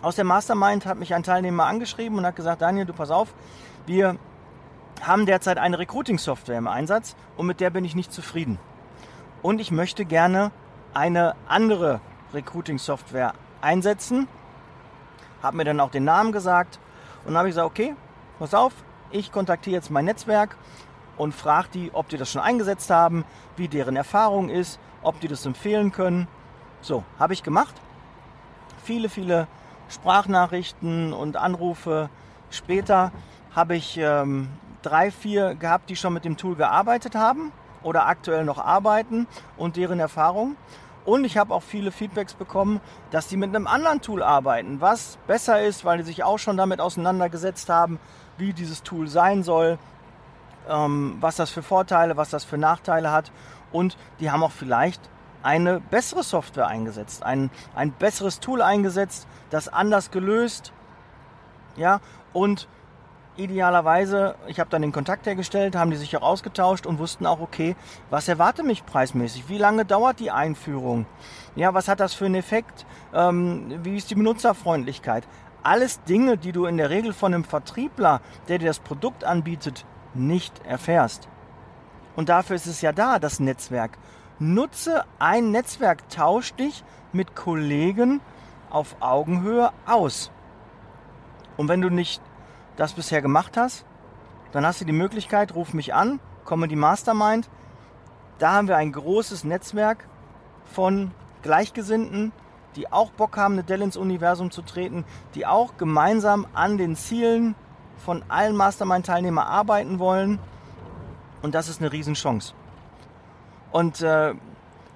[0.00, 3.34] Aus der Mastermind hat mich ein Teilnehmer angeschrieben und hat gesagt, Daniel, du pass auf,
[3.86, 4.16] wir
[5.02, 8.58] haben derzeit eine Recruiting-Software im Einsatz und mit der bin ich nicht zufrieden.
[9.42, 10.52] Und ich möchte gerne
[10.94, 12.00] eine andere
[12.32, 14.28] Recruiting-Software einsetzen.
[15.42, 16.78] Habe mir dann auch den Namen gesagt
[17.24, 17.96] und habe ich gesagt, okay,
[18.38, 18.72] pass auf,
[19.10, 20.56] ich kontaktiere jetzt mein Netzwerk
[21.16, 23.24] und frage die, ob die das schon eingesetzt haben,
[23.56, 26.28] wie deren Erfahrung ist, ob die das empfehlen können.
[26.80, 27.74] So, habe ich gemacht.
[28.84, 29.48] Viele, viele
[29.88, 32.08] Sprachnachrichten und Anrufe
[32.50, 33.12] später
[33.54, 34.48] habe ich ähm,
[34.82, 39.26] drei, vier gehabt, die schon mit dem Tool gearbeitet haben oder aktuell noch arbeiten
[39.56, 40.56] und deren Erfahrung.
[41.04, 45.18] Und ich habe auch viele Feedbacks bekommen, dass die mit einem anderen Tool arbeiten, was
[45.26, 47.98] besser ist, weil die sich auch schon damit auseinandergesetzt haben,
[48.38, 49.78] wie dieses Tool sein soll,
[50.68, 53.32] ähm, was das für Vorteile, was das für Nachteile hat.
[53.72, 55.00] Und die haben auch vielleicht
[55.42, 60.72] eine bessere Software eingesetzt, ein, ein besseres Tool eingesetzt, das anders gelöst.
[61.76, 62.00] Ja,
[62.32, 62.68] und
[63.36, 67.40] idealerweise, ich habe dann den Kontakt hergestellt, haben die sich auch ausgetauscht und wussten auch,
[67.40, 67.76] okay,
[68.10, 69.48] was erwarte mich preismäßig?
[69.48, 71.06] Wie lange dauert die Einführung?
[71.56, 72.86] Ja, was hat das für einen Effekt?
[73.14, 75.26] Ähm, wie ist die Benutzerfreundlichkeit?
[75.62, 79.86] Alles Dinge, die du in der Regel von einem Vertriebler, der dir das Produkt anbietet,
[80.14, 81.28] nicht erfährst.
[82.16, 83.98] Und dafür ist es ja da, das Netzwerk.
[84.38, 88.20] Nutze ein Netzwerk, tausch dich mit Kollegen
[88.70, 90.30] auf Augenhöhe aus.
[91.56, 92.20] Und wenn du nicht
[92.76, 93.84] das bisher gemacht hast,
[94.52, 97.48] dann hast du die Möglichkeit, ruf mich an, komme die Mastermind.
[98.38, 100.06] Da haben wir ein großes Netzwerk
[100.66, 101.12] von
[101.42, 102.32] Gleichgesinnten,
[102.76, 106.96] die auch Bock haben, eine Dell ins Universum zu treten, die auch gemeinsam an den
[106.96, 107.54] Zielen
[107.98, 110.38] von allen Mastermind-Teilnehmern arbeiten wollen.
[111.42, 112.54] Und das ist eine Riesenchance.
[113.70, 114.34] Und äh,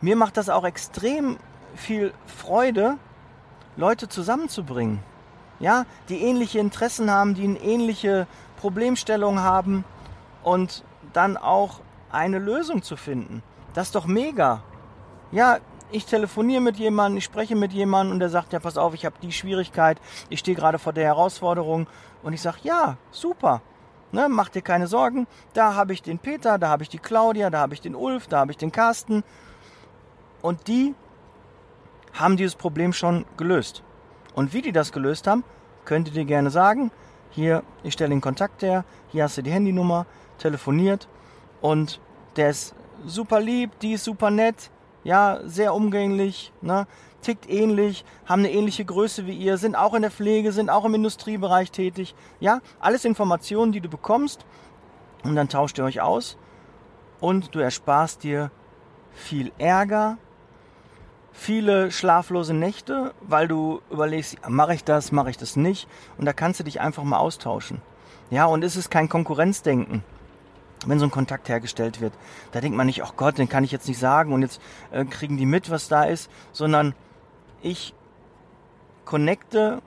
[0.00, 1.38] mir macht das auch extrem
[1.74, 2.98] viel Freude,
[3.76, 5.00] Leute zusammenzubringen
[5.60, 8.26] ja, die ähnliche Interessen haben, die eine ähnliche
[8.56, 9.84] Problemstellung haben
[10.42, 13.42] und dann auch eine Lösung zu finden.
[13.74, 14.62] Das ist doch mega.
[15.30, 15.58] Ja,
[15.92, 19.04] ich telefoniere mit jemandem, ich spreche mit jemandem und der sagt, ja, pass auf, ich
[19.04, 21.86] habe die Schwierigkeit, ich stehe gerade vor der Herausforderung
[22.22, 23.62] und ich sage, ja, super.
[24.12, 27.48] Ne, mach dir keine Sorgen, da habe ich den Peter, da habe ich die Claudia,
[27.48, 29.22] da habe ich den Ulf, da habe ich den Carsten.
[30.42, 30.96] Und die
[32.14, 33.84] haben dieses Problem schon gelöst.
[34.34, 35.44] Und wie die das gelöst haben,
[35.84, 36.90] könnt ihr dir gerne sagen.
[37.30, 40.06] Hier, ich stelle den Kontakt her, hier hast du die Handynummer,
[40.38, 41.08] telefoniert.
[41.60, 42.00] Und
[42.36, 42.74] der ist
[43.06, 44.70] super lieb, die ist super nett,
[45.04, 46.86] ja, sehr umgänglich, ne?
[47.22, 50.84] tickt ähnlich, haben eine ähnliche Größe wie ihr, sind auch in der Pflege, sind auch
[50.84, 52.14] im Industriebereich tätig.
[52.40, 54.44] Ja, alles Informationen, die du bekommst.
[55.22, 56.38] Und dann tauscht ihr euch aus.
[57.20, 58.50] Und du ersparst dir
[59.12, 60.16] viel Ärger,
[61.40, 65.88] viele schlaflose Nächte, weil du überlegst, mache ich das, mache ich das nicht.
[66.18, 67.80] Und da kannst du dich einfach mal austauschen.
[68.28, 70.04] Ja, und es ist kein Konkurrenzdenken.
[70.86, 72.12] wenn so ein Kontakt hergestellt wird,
[72.52, 74.60] da denkt man nicht, oh Gott, den kann ich jetzt nicht sagen und jetzt
[74.92, 76.94] äh, kriegen die mit, was da ist, sondern
[77.62, 77.94] ich
[79.04, 79.82] connecte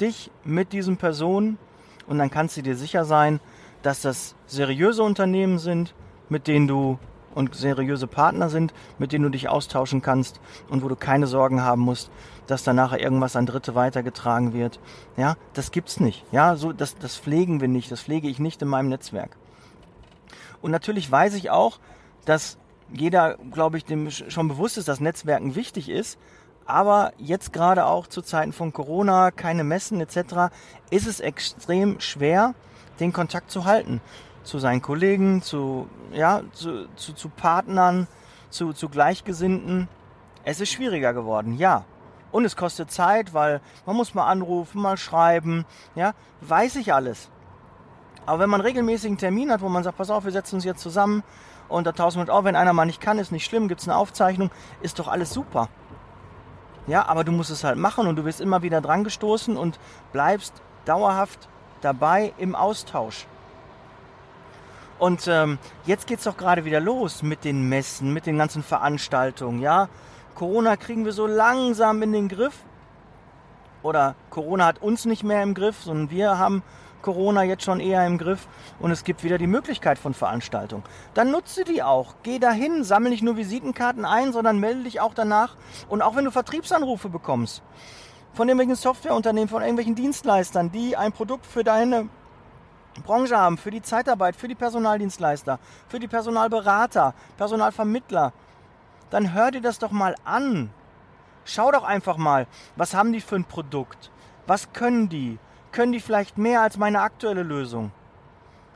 [0.00, 1.58] dich mit diesen Personen
[2.06, 3.40] und dann kannst du dir sicher sein,
[3.82, 5.94] dass das seriöse Unternehmen sind,
[6.28, 6.98] mit denen du
[7.34, 11.62] und seriöse Partner sind, mit denen du dich austauschen kannst und wo du keine Sorgen
[11.62, 12.10] haben musst,
[12.46, 14.80] dass danach irgendwas an Dritte weitergetragen wird.
[15.16, 16.24] Ja, das gibt's nicht.
[16.32, 17.90] Ja, so, das, das pflegen wir nicht.
[17.90, 19.36] Das pflege ich nicht in meinem Netzwerk.
[20.60, 21.78] Und natürlich weiß ich auch,
[22.24, 22.58] dass
[22.92, 26.18] jeder, glaube ich, dem schon bewusst ist, dass Netzwerken wichtig ist.
[26.64, 30.52] Aber jetzt gerade auch zu Zeiten von Corona, keine Messen etc.,
[30.90, 32.54] ist es extrem schwer,
[33.00, 34.00] den Kontakt zu halten
[34.42, 38.06] zu seinen Kollegen, zu, ja, zu, zu, zu Partnern,
[38.50, 39.88] zu, zu Gleichgesinnten.
[40.44, 41.84] Es ist schwieriger geworden, ja.
[42.32, 47.28] Und es kostet Zeit, weil man muss mal anrufen, mal schreiben, ja, weiß ich alles.
[48.24, 50.64] Aber wenn man regelmäßig einen Termin hat, wo man sagt, pass auf, wir setzen uns
[50.64, 51.22] jetzt zusammen
[51.68, 53.80] und da tauschen wir uns auf, wenn einer mal nicht kann, ist nicht schlimm, gibt
[53.80, 54.50] es eine Aufzeichnung,
[54.80, 55.68] ist doch alles super.
[56.86, 59.78] Ja, aber du musst es halt machen und du wirst immer wieder dran gestoßen und
[60.12, 60.54] bleibst
[60.84, 61.48] dauerhaft
[61.80, 63.26] dabei im Austausch.
[65.02, 69.60] Und ähm, jetzt es doch gerade wieder los mit den Messen, mit den ganzen Veranstaltungen,
[69.60, 69.88] ja.
[70.36, 72.54] Corona kriegen wir so langsam in den Griff.
[73.82, 76.62] Oder Corona hat uns nicht mehr im Griff, sondern wir haben
[77.02, 78.46] Corona jetzt schon eher im Griff
[78.78, 80.84] und es gibt wieder die Möglichkeit von Veranstaltungen.
[81.14, 82.14] Dann nutze die auch.
[82.22, 85.56] Geh dahin, sammle nicht nur Visitenkarten ein, sondern melde dich auch danach.
[85.88, 87.60] Und auch wenn du Vertriebsanrufe bekommst
[88.34, 92.08] von irgendwelchen Softwareunternehmen, von irgendwelchen Dienstleistern, die ein Produkt für deine
[93.00, 95.58] Branche haben, für die Zeitarbeit, für die Personaldienstleister,
[95.88, 98.32] für die Personalberater, Personalvermittler,
[99.10, 100.70] dann hör dir das doch mal an.
[101.44, 102.46] Schau doch einfach mal,
[102.76, 104.10] was haben die für ein Produkt?
[104.46, 105.38] Was können die?
[105.72, 107.92] Können die vielleicht mehr als meine aktuelle Lösung?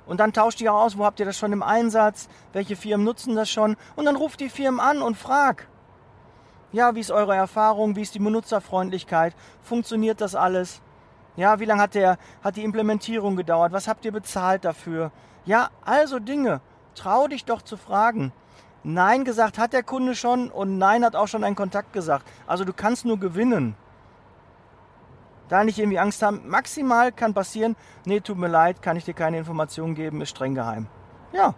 [0.06, 2.28] Und dann tauscht die aus, wo habt ihr das schon im Einsatz?
[2.52, 3.76] Welche Firmen nutzen das schon?
[3.96, 5.68] Und dann ruft die Firmen an und frag.
[6.72, 7.96] Ja, wie ist eure Erfahrung?
[7.96, 9.34] Wie ist die Benutzerfreundlichkeit?
[9.62, 10.80] Funktioniert das alles?
[11.36, 13.72] Ja, wie lange hat, der, hat die Implementierung gedauert?
[13.72, 15.12] Was habt ihr bezahlt dafür?
[15.44, 16.60] Ja, also Dinge.
[16.94, 18.32] Trau dich doch zu fragen.
[18.82, 22.26] Nein gesagt hat der Kunde schon und Nein hat auch schon ein Kontakt gesagt.
[22.46, 23.76] Also du kannst nur gewinnen.
[25.48, 26.48] Da nicht irgendwie Angst haben.
[26.48, 30.54] Maximal kann passieren, nee, tut mir leid, kann ich dir keine Informationen geben, ist streng
[30.54, 30.86] geheim.
[31.32, 31.54] Ja.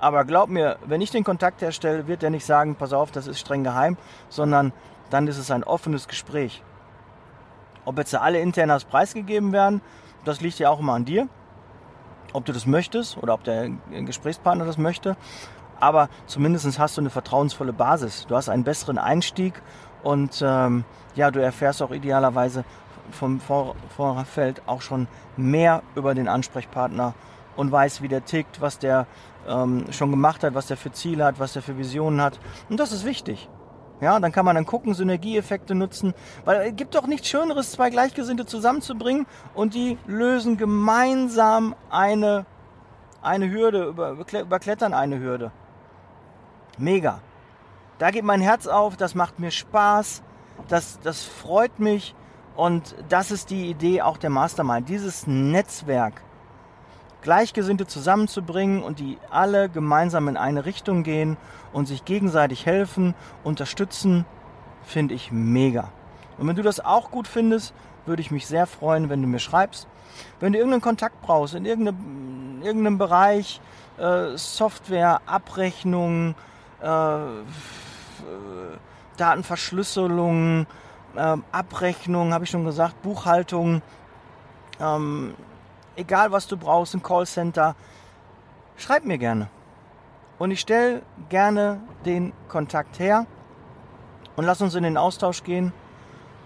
[0.00, 3.26] Aber glaub mir, wenn ich den Kontakt herstelle, wird er nicht sagen, pass auf, das
[3.26, 3.96] ist streng geheim,
[4.28, 4.72] sondern
[5.10, 6.62] dann ist es ein offenes Gespräch.
[7.88, 9.80] Ob jetzt alle Internas preisgegeben werden,
[10.26, 11.26] das liegt ja auch immer an dir.
[12.34, 13.70] Ob du das möchtest oder ob der
[14.04, 15.16] Gesprächspartner das möchte.
[15.80, 18.26] Aber zumindest hast du eine vertrauensvolle Basis.
[18.26, 19.62] Du hast einen besseren Einstieg
[20.02, 22.64] und ähm, ja, du erfährst auch idealerweise
[23.10, 25.08] vom Vor Vorfeld auch schon
[25.38, 27.14] mehr über den Ansprechpartner
[27.56, 29.06] und weißt, wie der tickt, was der
[29.48, 32.38] ähm, schon gemacht hat, was der für Ziele hat, was der für Visionen hat.
[32.68, 33.48] Und das ist wichtig.
[34.00, 36.14] Ja, dann kann man dann gucken, Synergieeffekte nutzen,
[36.44, 42.46] weil es gibt doch nichts Schöneres, zwei Gleichgesinnte zusammenzubringen und die lösen gemeinsam eine,
[43.22, 45.50] eine Hürde, über, überklettern eine Hürde.
[46.78, 47.20] Mega.
[47.98, 50.22] Da geht mein Herz auf, das macht mir Spaß,
[50.68, 52.14] das, das freut mich
[52.54, 56.22] und das ist die Idee auch der Mastermind, dieses Netzwerk
[57.22, 61.36] Gleichgesinnte zusammenzubringen und die alle gemeinsam in eine Richtung gehen
[61.72, 64.24] und sich gegenseitig helfen, unterstützen,
[64.84, 65.90] finde ich mega.
[66.38, 67.74] Und wenn du das auch gut findest,
[68.06, 69.86] würde ich mich sehr freuen, wenn du mir schreibst.
[70.40, 73.60] Wenn du irgendeinen Kontakt brauchst, in irgendeinem, irgendeinem Bereich,
[73.98, 76.34] äh, Software, Abrechnung,
[76.80, 77.18] äh,
[79.16, 80.66] Datenverschlüsselung,
[81.16, 83.82] äh, Abrechnung, habe ich schon gesagt, Buchhaltung,
[84.80, 85.34] ähm,
[85.98, 87.74] egal was du brauchst, ein Callcenter,
[88.76, 89.48] schreib mir gerne.
[90.38, 93.26] Und ich stelle gerne den Kontakt her
[94.36, 95.72] und lass uns in den Austausch gehen,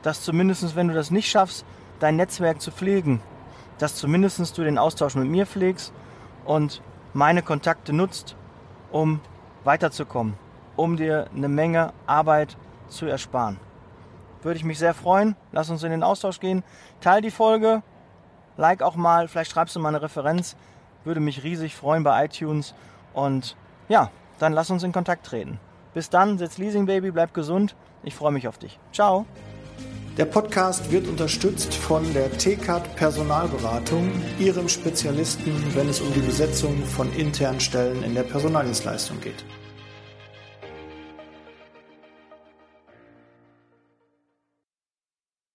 [0.03, 1.65] dass zumindest, wenn du das nicht schaffst,
[2.01, 3.21] dein Netzwerk zu pflegen,
[3.79, 5.93] dass zumindest du den Austausch mit mir pflegst
[6.45, 6.83] und
[7.13, 8.35] meine Kontakte nutzt,
[8.91, 9.21] um
[9.65, 10.35] weiterzukommen,
[10.77, 12.57] um dir eine Menge Arbeit
[12.89, 13.61] zu ersparen.
[14.43, 15.37] Würde ich mich sehr freuen.
[15.53, 16.65] Lass uns in den Austausch gehen.
[17.01, 17.83] Teil die Folge,
[18.57, 20.57] like auch mal, vielleicht schreibst du mal eine Referenz.
[21.05, 22.75] Würde mich riesig freuen bei iTunes.
[23.13, 23.57] Und
[23.89, 25.59] ja, dann lass uns in Kontakt treten.
[25.95, 27.75] Bis dann, sitz Leasing Baby, bleib gesund.
[28.03, 28.79] Ich freue mich auf dich.
[28.93, 29.27] Ciao.
[30.19, 36.85] Der Podcast wird unterstützt von der TCAT Personalberatung, ihrem Spezialisten, wenn es um die Besetzung
[36.85, 39.43] von internen Stellen in der Personaldienstleistung geht.